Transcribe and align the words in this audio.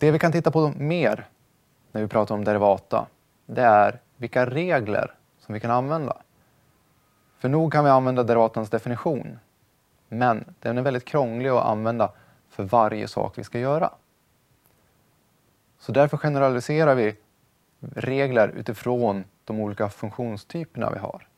Det 0.00 0.10
vi 0.10 0.18
kan 0.18 0.32
titta 0.32 0.50
på 0.50 0.72
mer 0.76 1.28
när 1.92 2.02
vi 2.02 2.08
pratar 2.08 2.34
om 2.34 2.44
derivata, 2.44 3.06
det 3.46 3.62
är 3.62 4.00
vilka 4.16 4.46
regler 4.46 5.14
som 5.38 5.54
vi 5.54 5.60
kan 5.60 5.70
använda. 5.70 6.16
För 7.38 7.48
nog 7.48 7.72
kan 7.72 7.84
vi 7.84 7.90
använda 7.90 8.22
derivatans 8.22 8.70
definition, 8.70 9.38
men 10.08 10.54
den 10.60 10.78
är 10.78 10.82
väldigt 10.82 11.04
krånglig 11.04 11.48
att 11.48 11.64
använda 11.64 12.12
för 12.48 12.62
varje 12.62 13.08
sak 13.08 13.38
vi 13.38 13.44
ska 13.44 13.58
göra. 13.58 13.92
Så 15.78 15.92
därför 15.92 16.16
generaliserar 16.16 16.94
vi 16.94 17.16
regler 17.80 18.48
utifrån 18.48 19.24
de 19.44 19.60
olika 19.60 19.88
funktionstyperna 19.88 20.90
vi 20.90 20.98
har. 20.98 21.28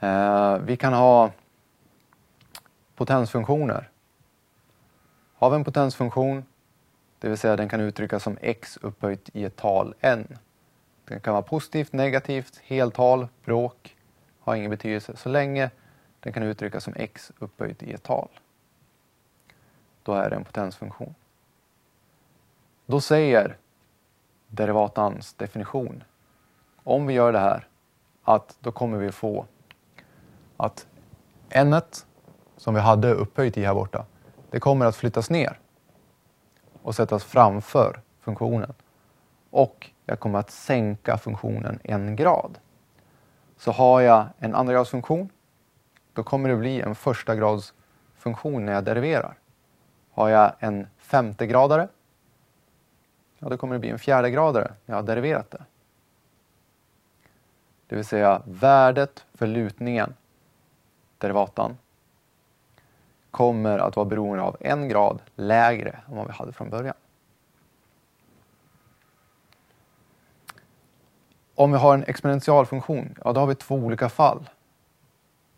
Eh, 0.00 0.58
vi 0.58 0.76
kan 0.76 0.92
ha 0.92 1.30
potensfunktioner. 2.96 3.90
Har 5.34 5.50
vi 5.50 5.56
en 5.56 5.64
potensfunktion, 5.64 6.44
det 7.22 7.28
vill 7.28 7.38
säga 7.38 7.56
den 7.56 7.68
kan 7.68 7.80
uttryckas 7.80 8.22
som 8.22 8.38
x 8.40 8.78
upphöjt 8.82 9.30
i 9.32 9.44
ett 9.44 9.56
tal 9.56 9.94
n. 10.00 10.38
Den 11.04 11.20
kan 11.20 11.32
vara 11.32 11.42
positivt, 11.42 11.92
negativt, 11.92 12.60
heltal, 12.64 13.28
bråk, 13.44 13.96
har 14.40 14.54
ingen 14.54 14.70
betydelse 14.70 15.16
så 15.16 15.28
länge 15.28 15.70
den 16.20 16.32
kan 16.32 16.42
uttryckas 16.42 16.84
som 16.84 16.92
x 16.96 17.32
upphöjt 17.38 17.82
i 17.82 17.92
ett 17.92 18.02
tal. 18.02 18.28
Då 20.02 20.12
är 20.12 20.30
det 20.30 20.36
en 20.36 20.44
potensfunktion. 20.44 21.14
Då 22.86 23.00
säger 23.00 23.56
derivatans 24.48 25.34
definition, 25.34 26.04
om 26.76 27.06
vi 27.06 27.14
gör 27.14 27.32
det 27.32 27.38
här, 27.38 27.68
att 28.22 28.56
då 28.60 28.72
kommer 28.72 28.98
vi 28.98 29.12
få 29.12 29.46
att 30.56 30.86
n 31.50 31.80
som 32.56 32.74
vi 32.74 32.80
hade 32.80 33.14
upphöjt 33.14 33.56
i 33.58 33.64
här 33.64 33.74
borta, 33.74 34.06
det 34.50 34.60
kommer 34.60 34.86
att 34.86 34.96
flyttas 34.96 35.30
ner 35.30 35.61
och 36.82 36.94
sättas 36.94 37.24
framför 37.24 38.00
funktionen. 38.20 38.74
Och 39.50 39.90
jag 40.06 40.20
kommer 40.20 40.38
att 40.38 40.50
sänka 40.50 41.18
funktionen 41.18 41.78
en 41.84 42.16
grad. 42.16 42.58
Så 43.56 43.72
har 43.72 44.00
jag 44.00 44.26
en 44.38 44.54
andragradsfunktion, 44.54 45.28
då 46.12 46.22
kommer 46.22 46.48
det 46.48 46.56
bli 46.56 46.80
en 46.80 46.94
första 46.94 47.36
grads 47.36 47.74
funktion 48.16 48.66
när 48.66 48.72
jag 48.72 48.84
deriverar. 48.84 49.38
Har 50.10 50.28
jag 50.28 50.52
en 50.58 50.86
femtegradare, 50.98 51.88
ja 53.38 53.48
då 53.48 53.56
kommer 53.56 53.74
det 53.74 53.80
bli 53.80 53.90
en 53.90 53.98
fjärdegradare 53.98 54.72
när 54.84 54.94
jag 54.94 55.02
har 55.02 55.06
deriverat 55.06 55.50
det. 55.50 55.64
Det 57.86 57.96
vill 57.96 58.04
säga 58.04 58.42
värdet 58.44 59.26
för 59.34 59.46
lutningen, 59.46 60.14
derivatan, 61.18 61.78
kommer 63.32 63.78
att 63.78 63.96
vara 63.96 64.06
beroende 64.06 64.42
av 64.42 64.56
en 64.60 64.88
grad 64.88 65.22
lägre 65.34 65.90
än 66.08 66.16
vad 66.16 66.26
vi 66.26 66.32
hade 66.32 66.52
från 66.52 66.70
början. 66.70 66.94
Om 71.54 71.72
vi 71.72 71.78
har 71.78 71.94
en 71.94 72.04
exponentialfunktion, 72.04 73.18
ja 73.24 73.32
då 73.32 73.40
har 73.40 73.46
vi 73.46 73.54
två 73.54 73.74
olika 73.74 74.08
fall. 74.08 74.50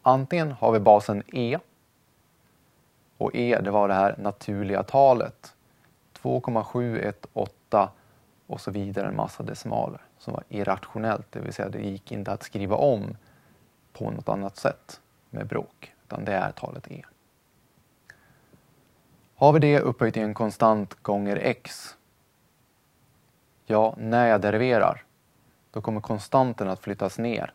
Antingen 0.03 0.53
har 0.53 0.73
vi 0.73 0.81
basen 0.81 1.23
e 1.27 1.59
och 3.19 3.35
e 3.35 3.61
det 3.63 3.71
var 3.71 3.89
det 3.89 3.95
här 3.95 4.15
naturliga 4.19 4.83
talet 4.83 5.55
2,718 6.13 7.89
och 8.47 8.61
så 8.61 8.71
vidare 8.71 9.09
en 9.09 9.17
massa 9.17 9.43
decimaler 9.43 10.01
som 10.19 10.33
var 10.33 10.45
irrationellt, 10.49 11.27
det 11.31 11.41
vill 11.41 11.53
säga 11.53 11.69
det 11.69 11.81
gick 11.81 12.13
inte 12.13 12.33
att 12.33 12.43
skriva 12.43 12.77
om 12.77 13.17
på 13.93 14.11
något 14.11 14.29
annat 14.29 14.57
sätt 14.57 15.01
med 15.31 15.47
bråk, 15.47 15.93
utan 16.05 16.25
det 16.25 16.33
är 16.33 16.53
talet 16.53 16.91
e. 16.91 17.05
Har 19.37 19.53
vi 19.53 19.59
det 19.59 19.81
upphöjt 19.81 20.17
i 20.17 20.21
en 20.21 20.35
konstant 20.35 21.03
gånger 21.03 21.37
x, 21.37 21.97
ja, 23.67 23.95
när 23.99 24.27
jag 24.27 24.41
deriverar, 24.41 25.05
då 25.71 25.81
kommer 25.81 26.01
konstanten 26.01 26.69
att 26.69 26.81
flyttas 26.81 27.19
ner 27.19 27.53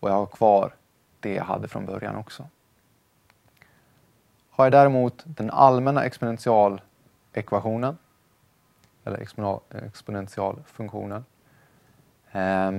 och 0.00 0.10
jag 0.10 0.14
har 0.14 0.26
kvar 0.26 0.74
det 1.20 1.34
jag 1.34 1.44
hade 1.44 1.68
från 1.68 1.86
början 1.86 2.16
också. 2.16 2.48
Har 4.50 4.64
jag 4.64 4.72
däremot 4.72 5.22
den 5.24 5.50
allmänna 5.50 6.04
exponentialekvationen, 6.04 7.98
eller 9.04 9.18
exponentialfunktionen, 9.86 11.24
eh, 12.32 12.72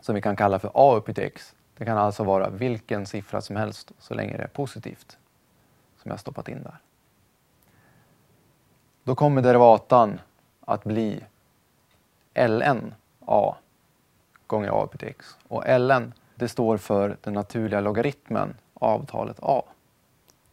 som 0.00 0.14
vi 0.14 0.22
kan 0.22 0.36
kalla 0.36 0.58
för 0.58 0.70
a 0.74 0.96
upphöjt 0.96 1.16
till 1.16 1.24
x. 1.24 1.54
Det 1.76 1.84
kan 1.84 1.98
alltså 1.98 2.24
vara 2.24 2.50
vilken 2.50 3.06
siffra 3.06 3.40
som 3.40 3.56
helst 3.56 3.92
så 3.98 4.14
länge 4.14 4.36
det 4.36 4.42
är 4.42 4.48
positivt 4.48 5.18
som 6.02 6.10
jag 6.10 6.20
stoppat 6.20 6.48
in 6.48 6.62
där. 6.62 6.78
Då 9.04 9.14
kommer 9.14 9.42
derivatan 9.42 10.20
att 10.60 10.84
bli 10.84 11.20
ln 12.34 12.94
a 13.26 13.56
gånger 14.46 14.68
a 14.68 14.82
upphöjt 14.84 15.00
till 15.00 15.08
x. 15.08 15.36
Och 15.48 15.64
ln 15.80 16.12
det 16.34 16.48
står 16.48 16.76
för 16.76 17.16
den 17.20 17.32
naturliga 17.34 17.80
logaritmen 17.80 18.54
av 18.74 19.06
talet 19.06 19.36
a. 19.42 19.62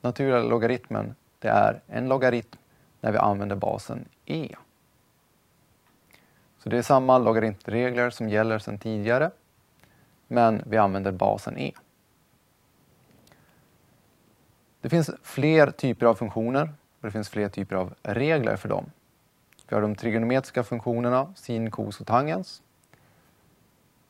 Naturliga 0.01 0.39
logaritmen 0.39 1.15
det 1.39 1.47
är 1.47 1.81
en 1.87 2.07
logaritm 2.07 2.57
när 3.01 3.11
vi 3.11 3.17
använder 3.17 3.55
basen 3.55 4.05
e. 4.25 4.55
Så 6.57 6.69
det 6.69 6.77
är 6.77 6.81
samma 6.81 7.17
logaritmregler 7.17 8.09
som 8.09 8.29
gäller 8.29 8.59
sedan 8.59 8.77
tidigare, 8.77 9.31
men 10.27 10.63
vi 10.65 10.77
använder 10.77 11.11
basen 11.11 11.57
e. 11.57 11.73
Det 14.81 14.89
finns 14.89 15.11
fler 15.23 15.71
typer 15.71 16.05
av 16.05 16.15
funktioner 16.15 16.73
och 17.01 17.07
det 17.07 17.11
finns 17.11 17.29
fler 17.29 17.49
typer 17.49 17.75
av 17.75 17.93
regler 18.03 18.55
för 18.55 18.69
dem. 18.69 18.91
Vi 19.67 19.75
har 19.75 19.81
de 19.81 19.95
trigonometriska 19.95 20.63
funktionerna 20.63 21.33
sin, 21.35 21.71
kos 21.71 21.99
och 21.99 22.07
tangens. 22.07 22.61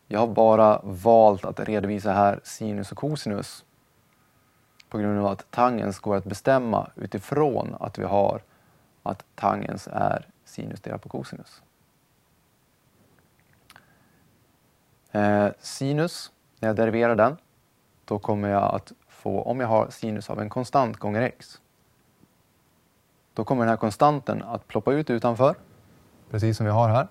Jag 0.07 0.19
har 0.19 0.27
bara 0.27 0.81
valt 0.83 1.45
att 1.45 1.59
redovisa 1.59 2.13
här 2.13 2.39
sinus 2.43 2.91
och 2.91 2.97
kosinus 2.97 3.65
på 4.89 4.97
grund 4.97 5.19
av 5.19 5.25
att 5.25 5.51
tangens 5.51 5.99
går 5.99 6.15
att 6.15 6.25
bestämma 6.25 6.91
utifrån 6.95 7.75
att 7.79 7.99
vi 7.99 8.03
har 8.03 8.41
att 9.03 9.25
tangens 9.35 9.87
är 9.91 10.27
sinus 10.45 10.81
delat 10.81 11.01
på 11.01 11.09
kosinus. 11.09 11.61
Eh, 15.11 15.47
sinus, 15.59 16.31
när 16.59 16.69
jag 16.69 16.75
deriverar 16.75 17.15
den, 17.15 17.37
då 18.05 18.19
kommer 18.19 18.49
jag 18.49 18.75
att 18.75 18.91
få, 19.07 19.41
om 19.41 19.59
jag 19.59 19.67
har 19.67 19.89
sinus 19.89 20.29
av 20.29 20.41
en 20.41 20.49
konstant 20.49 20.97
gånger 20.97 21.21
x, 21.21 21.61
då 23.33 23.43
kommer 23.43 23.61
den 23.61 23.69
här 23.69 23.77
konstanten 23.77 24.43
att 24.43 24.67
ploppa 24.67 24.93
ut 24.93 25.09
utanför, 25.09 25.55
precis 26.29 26.57
som 26.57 26.65
vi 26.65 26.71
har 26.71 26.89
här. 26.89 27.07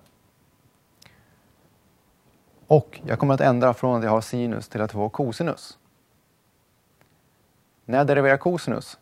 Och 2.67 3.01
jag 3.05 3.19
kommer 3.19 3.33
att 3.33 3.41
ändra 3.41 3.73
från 3.73 3.97
att 3.97 4.03
jag 4.03 4.11
har 4.11 4.21
sinus 4.21 4.67
till 4.67 4.81
att 4.81 4.91
få 4.91 5.09
kosinus. 5.09 5.77
När 7.85 7.97
jag 7.97 8.07
deriverar 8.07 8.37
kosinus, 8.37 8.99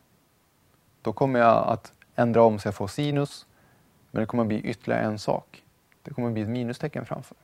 då 1.01 1.13
kommer 1.13 1.39
jag 1.39 1.67
att 1.67 1.93
ändra 2.15 2.43
om 2.43 2.59
så 2.59 2.67
jag 2.67 2.75
får 2.75 2.87
sinus, 2.87 3.45
men 4.11 4.19
det 4.19 4.25
kommer 4.25 4.43
att 4.43 4.47
bli 4.47 4.61
ytterligare 4.61 5.03
en 5.03 5.19
sak. 5.19 5.63
Det 6.03 6.13
kommer 6.13 6.27
att 6.27 6.33
bli 6.33 6.43
ett 6.43 6.49
minustecken 6.49 7.05
framför. 7.05 7.37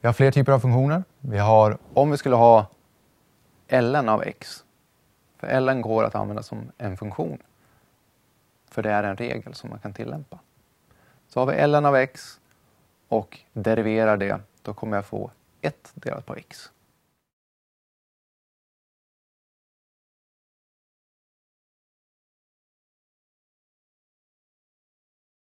Vi 0.00 0.08
har 0.08 0.12
fler 0.12 0.30
typer 0.30 0.52
av 0.52 0.60
funktioner. 0.60 1.04
Vi 1.20 1.38
har, 1.38 1.78
om 1.94 2.10
vi 2.10 2.16
skulle 2.16 2.36
ha 2.36 2.66
ln 3.68 4.08
av 4.08 4.22
x, 4.22 4.64
för 5.36 5.60
ln 5.60 5.82
går 5.82 6.04
att 6.04 6.14
använda 6.14 6.42
som 6.42 6.72
en 6.78 6.96
funktion, 6.96 7.38
för 8.70 8.82
det 8.82 8.90
är 8.90 9.02
en 9.02 9.16
regel 9.16 9.54
som 9.54 9.70
man 9.70 9.78
kan 9.78 9.92
tillämpa. 9.92 10.38
Så 11.28 11.40
har 11.40 11.46
vi 11.46 11.66
ln 11.66 11.86
av 11.86 11.96
x 11.96 12.40
och 13.08 13.40
deriverar 13.52 14.16
det, 14.16 14.40
då 14.62 14.74
kommer 14.74 14.96
jag 14.96 15.06
få 15.06 15.30
1 15.60 15.92
delat 15.94 16.26
på 16.26 16.34
x. 16.34 16.70